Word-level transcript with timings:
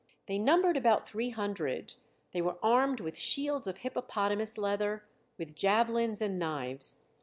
They 0.25 0.39
numbered 0.39 0.77
about 0.77 1.07
three 1.07 1.29
hundred; 1.29 1.93
they 2.31 2.41
were 2.41 2.57
armed 2.63 2.99
with 3.01 3.15
shields 3.15 3.67
of 3.67 3.77
hippopotamus 3.77 4.57
leather, 4.57 5.03
with 5.37 5.53
javelins 5.55 6.23
and 6.23 6.39
knives. 6.39 7.05